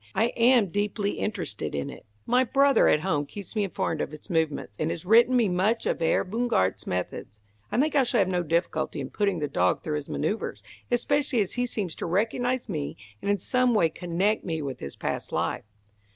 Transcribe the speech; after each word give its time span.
"I 0.15 0.29
am 0.29 0.69
deeply 0.69 1.19
interested 1.19 1.75
in 1.75 1.91
it. 1.91 2.07
My 2.25 2.43
brother 2.43 2.87
at 2.87 3.01
home 3.01 3.27
keeps 3.27 3.55
me 3.55 3.63
informed 3.63 4.01
of 4.01 4.15
its 4.15 4.31
movements, 4.31 4.75
and 4.79 4.89
has 4.89 5.05
written 5.05 5.35
me 5.37 5.47
much 5.47 5.85
of 5.85 5.99
Herr 5.99 6.23
Bungartz's 6.23 6.87
methods. 6.87 7.39
I 7.71 7.79
think 7.79 7.93
I 7.95 8.03
shall 8.03 8.17
have 8.17 8.27
no 8.27 8.41
difficulty 8.41 8.99
in 8.99 9.11
putting 9.11 9.37
the 9.37 9.47
dog 9.47 9.83
through 9.83 9.97
his 9.97 10.09
manoeuvres, 10.09 10.63
especially 10.89 11.41
as 11.41 11.53
he 11.53 11.67
seems 11.67 11.93
to 11.97 12.07
recognise 12.07 12.67
me 12.67 12.97
and 13.21 13.29
in 13.29 13.37
some 13.37 13.75
way 13.75 13.89
connect 13.89 14.43
me 14.43 14.59
with 14.59 14.79
his 14.79 14.95
past 14.95 15.31
life." 15.31 15.65